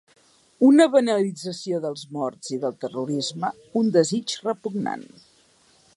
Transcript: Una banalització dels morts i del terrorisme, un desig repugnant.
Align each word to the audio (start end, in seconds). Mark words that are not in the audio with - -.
Una 0.67 0.87
banalització 0.95 1.81
dels 1.83 2.07
morts 2.17 2.51
i 2.57 2.61
del 2.65 2.75
terrorisme, 2.85 3.53
un 3.83 3.95
desig 3.99 4.37
repugnant. 4.51 5.09